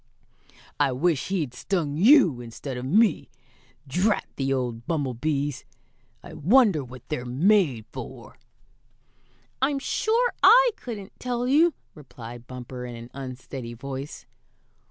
[0.79, 3.29] "I wish he'd stung you instead of me.
[3.87, 5.63] Drat the old bumblebees!
[6.23, 8.39] I wonder what they're made for!"
[9.61, 14.25] "I'm sure I couldn't tell you," replied Bumper, in an unsteady voice.